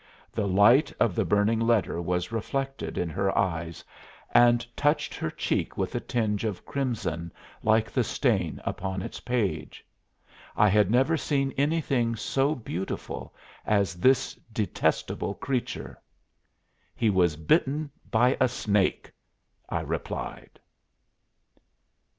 [0.33, 3.83] The light of the burning letter was reflected in her eyes
[4.31, 7.31] and touched her cheek with a tinge of crimson
[7.61, 9.85] like the stain upon its page.
[10.57, 16.01] I had never seen anything so beautiful as this detestable creature.
[16.95, 19.11] "He was bitten by a snake,"
[19.69, 20.59] I replied.